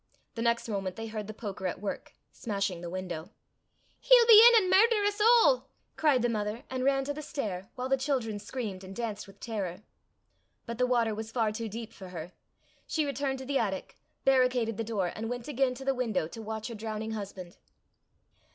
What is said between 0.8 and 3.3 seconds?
they heard the poker at work, smashing the window.